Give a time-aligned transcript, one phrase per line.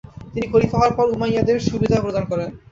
[0.33, 2.49] তিনি খলিফা হওয়ার পর উমাইয়াদের সুবিধা প্রদান করেন।